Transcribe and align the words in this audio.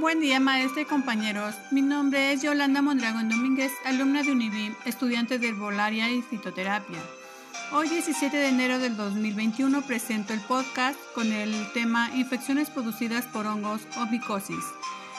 Buen 0.00 0.20
día, 0.20 0.40
maestra 0.40 0.80
y 0.80 0.84
compañeros. 0.86 1.54
Mi 1.70 1.82
nombre 1.82 2.32
es 2.32 2.40
Yolanda 2.40 2.80
Mondragón 2.80 3.28
Domínguez, 3.28 3.70
alumna 3.84 4.22
de 4.22 4.32
UNIVIM, 4.32 4.74
estudiante 4.86 5.38
de 5.38 5.48
herbolaria 5.48 6.10
y 6.10 6.22
fitoterapia. 6.22 6.98
Hoy, 7.72 7.90
17 7.90 8.34
de 8.34 8.48
enero 8.48 8.78
del 8.78 8.96
2021, 8.96 9.82
presento 9.82 10.32
el 10.32 10.40
podcast 10.40 10.98
con 11.14 11.30
el 11.30 11.54
tema 11.74 12.10
Infecciones 12.14 12.70
producidas 12.70 13.26
por 13.26 13.46
hongos 13.46 13.82
o 13.98 14.06
micosis. 14.06 14.64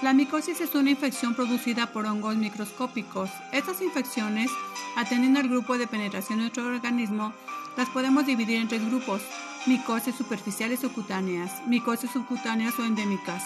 La 0.00 0.12
micosis 0.12 0.60
es 0.60 0.72
una 0.76 0.90
infección 0.90 1.34
producida 1.34 1.92
por 1.92 2.06
hongos 2.06 2.36
microscópicos. 2.36 3.30
Estas 3.50 3.82
infecciones, 3.82 4.48
atendiendo 4.96 5.40
al 5.40 5.48
grupo 5.48 5.76
de 5.76 5.88
penetración 5.88 6.38
de 6.38 6.44
nuestro 6.44 6.64
organismo, 6.66 7.32
las 7.76 7.88
podemos 7.88 8.26
dividir 8.26 8.58
en 8.58 8.68
tres 8.68 8.86
grupos: 8.86 9.22
micosis 9.66 10.14
superficiales 10.14 10.84
o 10.84 10.92
cutáneas, 10.92 11.66
micosis 11.66 12.12
subcutáneas 12.12 12.78
o 12.78 12.84
endémicas. 12.84 13.42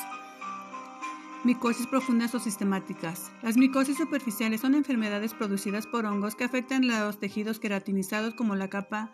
Micosis 1.45 1.89
profundas 1.89 2.37
o 2.37 2.39
sistemáticas. 2.39 3.33
Las 3.43 3.57
micosis 3.57 3.97
superficiales 3.97 4.61
son 4.61 4.77
enfermedades 4.77 5.35
producidas 5.35 5.89
por 5.89 6.07
hongos 6.07 6.37
que 6.37 6.45
afectan 6.45 6.87
los 6.87 7.19
tejidos 7.19 7.59
queratinizados 7.59 8.35
como 8.35 8.55
la 8.55 8.69
capa 8.69 9.11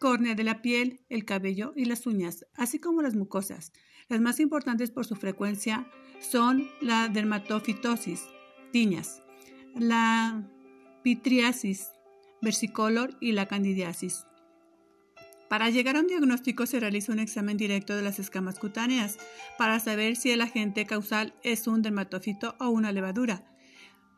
córnea 0.00 0.34
de 0.34 0.42
la 0.42 0.62
piel, 0.62 1.00
el 1.10 1.26
cabello 1.26 1.74
y 1.76 1.84
las 1.84 2.06
uñas, 2.06 2.46
así 2.54 2.78
como 2.78 3.02
las 3.02 3.14
mucosas. 3.14 3.72
Las 4.08 4.22
más 4.22 4.40
importantes 4.40 4.90
por 4.90 5.04
su 5.04 5.16
frecuencia 5.16 5.86
son 6.18 6.66
la 6.80 7.08
dermatofitosis, 7.08 8.24
tiñas, 8.72 9.20
la 9.74 10.48
pitriasis, 11.02 11.90
versicolor 12.40 13.18
y 13.20 13.32
la 13.32 13.44
candidiasis. 13.46 14.24
Para 15.48 15.70
llegar 15.70 15.96
a 15.96 16.00
un 16.00 16.08
diagnóstico 16.08 16.66
se 16.66 16.80
realiza 16.80 17.12
un 17.12 17.20
examen 17.20 17.56
directo 17.56 17.94
de 17.94 18.02
las 18.02 18.18
escamas 18.18 18.58
cutáneas 18.58 19.18
para 19.58 19.78
saber 19.78 20.16
si 20.16 20.30
el 20.30 20.40
agente 20.40 20.86
causal 20.86 21.34
es 21.44 21.68
un 21.68 21.82
dermatofito 21.82 22.56
o 22.58 22.68
una 22.68 22.90
levadura. 22.90 23.44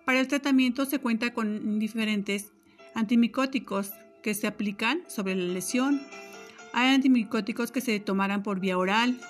Para 0.07 0.21
el 0.21 0.29
tratamiento 0.29 0.87
se 0.87 1.01
cuenta 1.01 1.35
con 1.35 1.79
diferentes 1.79 2.53
antimicóticos 2.95 3.93
que 4.23 4.33
se 4.33 4.47
aplican 4.47 5.03
sobre 5.07 5.35
la 5.35 5.53
lesión. 5.53 6.01
Hay 6.73 6.95
antimicóticos 6.95 7.73
que 7.73 7.83
se 7.83 8.01
tomarán 8.01 8.43
por 8.43 8.59
vía 8.59 8.79
oral. 8.79 9.21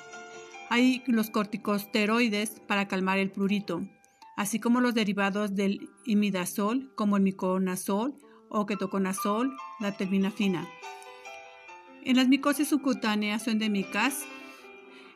Hay 0.71 1.03
los 1.07 1.31
corticosteroides 1.31 2.61
para 2.69 2.87
calmar 2.87 3.19
el 3.19 3.33
prurito, 3.33 3.89
así 4.37 4.61
como 4.61 4.81
los 4.81 4.95
derivados 4.95 5.57
del 5.57 5.91
imidazol 6.05 6.93
como 6.95 7.17
el 7.17 7.25
miconazol 7.25 8.15
o 8.49 8.65
ketoconazol, 8.67 9.57
la 9.81 9.97
terminafina. 9.97 10.69
En 12.09 12.17
las 12.17 12.27
micosis 12.27 12.69
subcutáneas 12.69 13.47
o 13.47 13.51
endémicas 13.51 14.25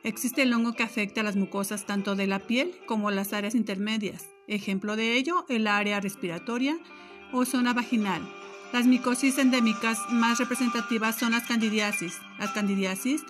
existe 0.03 0.43
el 0.43 0.53
hongo 0.53 0.75
que 0.75 0.83
afecta 0.83 1.23
a 1.23 1.25
las 1.25 1.37
mucosas 1.37 1.87
tanto 1.87 2.17
de 2.17 2.27
la 2.27 2.39
piel 2.39 2.71
como 2.85 3.11
las 3.11 3.33
áreas 3.33 3.55
intermedias. 3.55 4.29
Ejemplo 4.47 4.95
de 4.95 5.17
ello, 5.17 5.47
el 5.49 5.69
área 5.69 6.01
respiratoria 6.01 6.77
o 7.33 7.47
zona 7.47 7.73
vaginal. 7.73 8.21
Las 8.75 8.85
micosis 8.85 9.39
endémicas 9.39 10.01
más 10.11 10.39
representativas 10.39 11.17
son 11.19 11.33
las 11.33 11.45
candidiasis. 11.45 12.19
Las 12.39 12.51
candidiasis, 12.51 13.25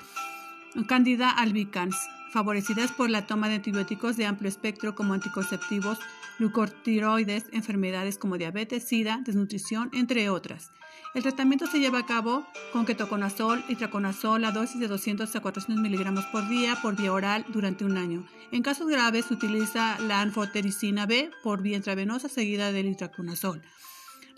Candida 0.88 1.30
albicans, 1.30 1.94
favorecidas 2.32 2.90
por 2.92 3.10
la 3.10 3.26
toma 3.26 3.48
de 3.48 3.56
antibióticos 3.56 4.16
de 4.16 4.26
amplio 4.26 4.48
espectro 4.48 4.94
como 4.94 5.14
anticonceptivos, 5.14 5.98
glucotiroides, 6.38 7.44
enfermedades 7.52 8.18
como 8.18 8.38
diabetes, 8.38 8.84
sida, 8.84 9.20
desnutrición, 9.24 9.90
entre 9.92 10.30
otras. 10.30 10.72
El 11.14 11.22
tratamiento 11.22 11.66
se 11.66 11.78
lleva 11.78 11.98
a 11.98 12.06
cabo 12.06 12.46
con 12.72 12.86
ketoconazol 12.86 13.62
y 13.68 13.76
traconazol 13.76 14.44
a 14.46 14.50
dosis 14.50 14.80
de 14.80 14.88
200 14.88 15.36
a 15.36 15.40
400 15.40 15.82
miligramos 15.82 16.24
por 16.26 16.48
día 16.48 16.78
por 16.80 16.96
vía 16.96 17.12
oral 17.12 17.44
durante 17.48 17.84
un 17.84 17.98
año. 17.98 18.26
En 18.50 18.62
casos 18.62 18.88
graves 18.88 19.26
se 19.26 19.34
utiliza 19.34 19.98
la 20.00 20.22
anfotericina 20.22 21.04
B 21.04 21.30
por 21.42 21.60
vía 21.60 21.76
intravenosa 21.76 22.30
seguida 22.30 22.72
del 22.72 22.88
itraconazol. 22.88 23.62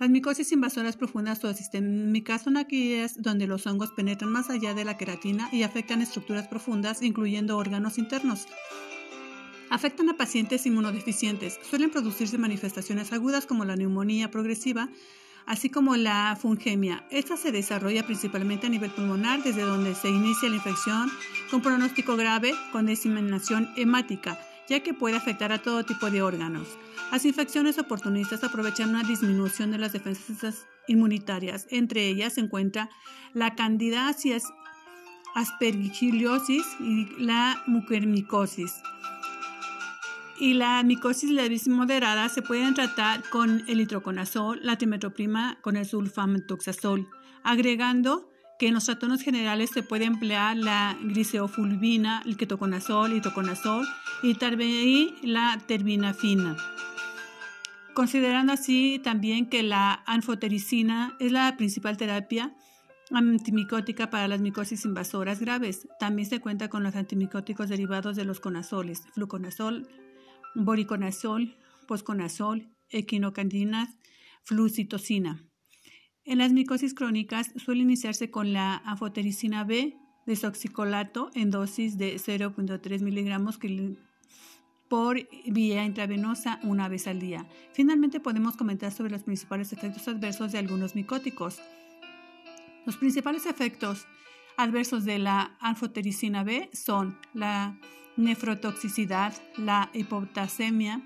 Las 0.01 0.11
micosis 0.11 0.51
invasoras 0.51 0.97
profundas 0.97 1.45
o 1.45 1.55
sistémicas 1.55 2.43
son 2.43 2.57
aquellas 2.57 3.23
donde 3.23 3.47
los 3.47 3.65
hongos 3.67 3.93
penetran 3.93 4.31
más 4.31 4.51
allá 4.51 4.75
de 4.75 4.85
la 4.85 4.97
queratina 4.97 5.49
y 5.53 5.63
afectan 5.63 6.03
estructuras 6.03 6.49
profundas, 6.49 7.01
incluyendo 7.01 7.57
órganos 7.57 7.97
internos. 7.99 8.49
Afectan 9.71 10.09
a 10.11 10.17
pacientes 10.17 10.67
inmunodeficientes. 10.67 11.61
Suelen 11.63 11.91
producirse 11.91 12.39
manifestaciones 12.39 13.13
agudas 13.13 13.47
como 13.47 13.65
la 13.65 13.77
neumonía 13.77 14.33
progresiva, 14.33 14.89
así 15.47 15.71
como 15.71 15.95
la 15.95 16.37
fungemia. 16.41 17.07
Esta 17.11 17.37
se 17.37 17.53
desarrolla 17.53 18.05
principalmente 18.05 18.67
a 18.67 18.71
nivel 18.71 18.91
pulmonar, 18.91 19.45
desde 19.45 19.63
donde 19.63 19.95
se 19.95 20.09
inicia 20.09 20.49
la 20.49 20.57
infección 20.57 21.09
con 21.53 21.63
pronóstico 21.63 22.17
grave 22.17 22.53
con 22.73 22.87
diseminación 22.87 23.71
hemática, 23.77 24.39
ya 24.69 24.81
que 24.81 24.95
puede 24.95 25.17
afectar 25.17 25.53
a 25.53 25.63
todo 25.63 25.85
tipo 25.85 26.11
de 26.11 26.23
órganos. 26.23 26.67
Las 27.13 27.25
infecciones 27.25 27.79
oportunistas 27.79 28.45
aprovechan 28.45 28.91
una 28.91 29.03
disminución 29.03 29.71
de 29.71 29.79
las 29.79 29.93
defensas 29.93 30.67
inmunitarias. 30.89 31.67
Entre 31.71 32.09
ellas 32.09 32.35
se 32.35 32.41
encuentra 32.41 32.91
la 33.33 33.55
candidiasis, 33.55 34.45
aspergillosis 35.35 36.65
y 36.81 37.07
la 37.19 37.63
mucormicosis 37.67 38.73
y 40.39 40.55
la 40.55 40.83
micosis 40.83 41.31
levis 41.31 41.69
moderada 41.69 42.29
se 42.29 42.43
pueden 42.43 42.75
tratar 42.75 43.23
con 43.31 43.63
el 43.69 43.81
hidroconazol, 43.81 44.61
la 44.63 44.77
timetroprima 44.77 45.59
con 45.61 45.77
el 45.77 45.87
sulfamethoxazol, 45.87 47.09
agregando 47.43 48.29
que 48.59 48.69
en 48.69 48.75
los 48.75 48.85
trastornos 48.85 49.23
generales 49.23 49.71
se 49.71 49.83
puede 49.83 50.05
emplear 50.05 50.57
la 50.57 50.97
gliceofulvina, 51.03 52.23
el 52.25 52.37
ketoconazol, 52.37 53.13
hidroconazol 53.13 53.87
y 54.23 54.35
también 54.35 55.15
la 55.23 55.61
terbinafina. 55.67 56.57
Considerando 57.95 58.53
así 58.53 59.01
también 59.03 59.47
que 59.47 59.63
la 59.63 60.03
anfotericina 60.07 61.17
es 61.21 61.31
la 61.31 61.57
principal 61.57 61.97
terapia 61.97 62.55
antimicótica 63.13 64.11
para 64.11 64.29
las 64.29 64.41
micosis 64.41 64.85
invasoras 64.85 65.41
graves. 65.41 65.87
También 66.01 66.29
se 66.29 66.41
cuenta 66.41 66.69
con 66.69 66.83
los 66.83 66.97
antimicóticos 66.97 67.69
derivados 67.69 68.17
de 68.17 68.25
los 68.25 68.41
conazoles, 68.41 69.03
fluconazol, 69.13 69.89
boriconazol, 70.55 71.57
posconazol, 71.87 72.69
equinocandinas, 72.89 73.91
flucitocina. 74.43 75.45
En 76.27 76.39
las 76.39 76.53
micosis 76.53 76.95
crónicas 76.95 77.53
suele 77.57 77.83
iniciarse 77.83 78.31
con 78.31 78.55
la 78.55 78.77
anfotericina 78.87 79.63
B, 79.65 79.99
desoxicolato 80.25 81.31
en 81.35 81.51
dosis 81.51 81.99
de 81.99 82.17
0.3 82.17 83.03
miligramos 83.03 83.59
por 84.89 85.29
vía 85.47 85.85
intravenosa 85.85 86.61
una 86.63 86.89
vez 86.89 87.07
al 87.09 87.21
día. 87.21 87.47
Finalmente 87.75 88.21
podemos 88.21 88.57
comentar 88.57 88.91
sobre 88.91 89.11
los 89.11 89.23
principales 89.23 89.75
efectos 89.75 90.09
adversos 90.09 90.51
de 90.53 90.59
algunos 90.59 90.95
micóticos. 90.95 91.61
Los 92.87 92.97
principales 92.97 93.45
efectos 93.45 94.07
adversos 94.57 95.05
de 95.05 95.19
la 95.19 95.59
anfotericina 95.61 96.43
B 96.43 96.71
son 96.73 97.19
la 97.35 97.79
nefrotoxicidad, 98.17 99.35
la 99.59 99.91
hipotasemia, 99.93 101.03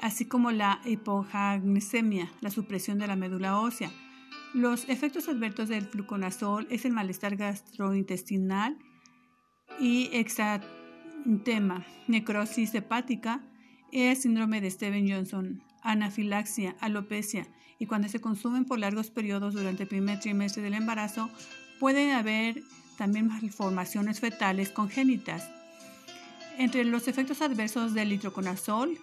así 0.00 0.24
como 0.24 0.50
la 0.50 0.80
hipogagnesemia, 0.86 2.30
la 2.40 2.50
supresión 2.50 2.98
de 2.98 3.06
la 3.06 3.16
médula 3.16 3.60
ósea. 3.60 3.90
Los 4.52 4.88
efectos 4.88 5.28
adversos 5.28 5.68
del 5.68 5.86
fluconazol 5.86 6.66
es 6.70 6.84
el 6.84 6.92
malestar 6.92 7.36
gastrointestinal 7.36 8.76
y 9.78 10.10
exantema, 10.12 11.86
necrosis 12.08 12.74
hepática, 12.74 13.44
el 13.92 14.16
síndrome 14.16 14.60
de 14.60 14.70
Steven 14.72 15.08
Johnson, 15.08 15.62
anafilaxia, 15.82 16.74
alopecia 16.80 17.46
y 17.78 17.86
cuando 17.86 18.08
se 18.08 18.20
consumen 18.20 18.64
por 18.64 18.80
largos 18.80 19.10
periodos 19.10 19.54
durante 19.54 19.84
el 19.84 19.88
primer 19.88 20.18
trimestre 20.18 20.62
del 20.62 20.74
embarazo, 20.74 21.30
pueden 21.78 22.10
haber 22.10 22.60
también 22.98 23.28
malformaciones 23.28 24.18
fetales 24.18 24.70
congénitas. 24.70 25.48
Entre 26.58 26.84
los 26.84 27.06
efectos 27.06 27.40
adversos 27.40 27.94
del 27.94 28.10
litroconazol, 28.10 28.98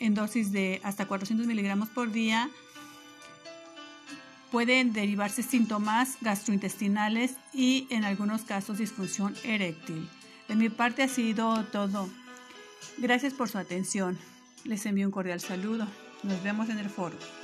en 0.00 0.14
dosis 0.14 0.50
de 0.50 0.80
hasta 0.82 1.06
400 1.06 1.46
miligramos 1.46 1.90
por 1.90 2.10
día, 2.10 2.50
pueden 4.50 4.92
derivarse 4.92 5.42
síntomas 5.42 6.16
gastrointestinales 6.20 7.36
y 7.52 7.86
en 7.90 8.04
algunos 8.04 8.42
casos 8.42 8.78
disfunción 8.78 9.34
eréctil. 9.44 10.08
De 10.48 10.56
mi 10.56 10.68
parte 10.68 11.02
ha 11.02 11.08
sido 11.08 11.64
todo. 11.66 12.08
Gracias 12.96 13.34
por 13.34 13.48
su 13.48 13.58
atención. 13.58 14.18
Les 14.64 14.86
envío 14.86 15.06
un 15.06 15.12
cordial 15.12 15.40
saludo. 15.40 15.86
Nos 16.22 16.42
vemos 16.42 16.68
en 16.68 16.78
el 16.78 16.88
foro. 16.88 17.16